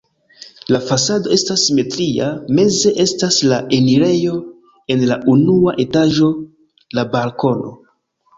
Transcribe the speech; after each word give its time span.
La 0.75 0.77
fasado 0.85 1.33
estas 1.35 1.65
simetria, 1.67 2.29
meze 2.59 2.93
estas 3.03 3.37
la 3.51 3.59
enirejo, 3.79 4.33
en 4.95 5.05
la 5.13 5.19
unua 5.35 5.77
etaĝo 5.85 6.33
la 7.01 7.07
balkono. 7.15 7.77